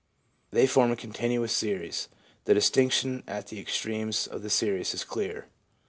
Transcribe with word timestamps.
They 0.49 0.65
form 0.65 0.89
a 0.89 0.95
continuous 0.95 1.53
series. 1.53 2.09
The 2.45 2.55
distinction 2.55 3.21
at 3.27 3.49
the 3.49 3.59
extremes 3.59 4.25
of 4.25 4.41
the 4.41 4.49
series 4.49 4.95
is 4.95 5.03
clear. 5.03 5.47